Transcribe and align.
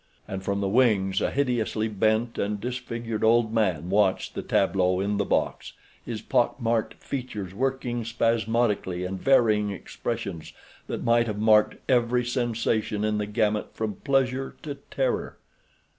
And 0.27 0.41
from 0.43 0.61
the 0.61 0.67
wings 0.67 1.21
a 1.21 1.29
hideously 1.29 1.87
bent 1.87 2.39
and 2.39 2.59
disfigured 2.59 3.23
old 3.23 3.53
man 3.53 3.91
watched 3.91 4.33
the 4.33 4.41
tableau 4.41 4.99
in 4.99 5.17
the 5.17 5.25
box, 5.25 5.73
his 6.03 6.23
pock 6.23 6.59
marked 6.59 6.95
features 6.95 7.53
working 7.53 8.03
spasmodically 8.03 9.03
in 9.03 9.19
varying 9.19 9.69
expressions 9.69 10.53
that 10.87 11.03
might 11.03 11.27
have 11.27 11.37
marked 11.37 11.75
every 11.87 12.25
sensation 12.25 13.03
in 13.03 13.19
the 13.19 13.27
gamut 13.27 13.75
from 13.75 13.93
pleasure 13.97 14.55
to 14.63 14.73
terror. 14.89 15.37